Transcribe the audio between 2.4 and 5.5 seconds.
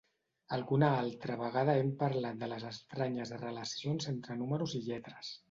de les estranyes relacions entre números i lletres.